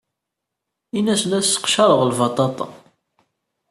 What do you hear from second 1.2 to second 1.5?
la